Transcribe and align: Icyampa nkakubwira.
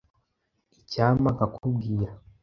Icyampa 0.79 1.29
nkakubwira. 1.35 2.11